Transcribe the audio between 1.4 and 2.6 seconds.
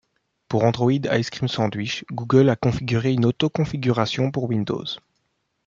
Sandwich, Google a